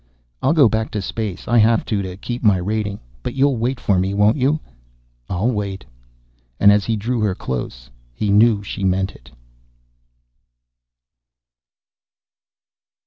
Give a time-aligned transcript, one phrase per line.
[0.41, 1.47] "I'll go back to space.
[1.47, 2.99] I have to, to keep my rating.
[3.21, 4.59] But you'll wait for me, won't you?"
[5.29, 5.85] "I'll wait."
[6.59, 9.29] And as he drew her close, he knew she meant it.